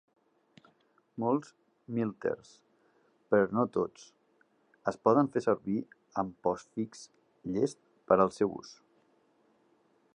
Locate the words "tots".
3.75-4.07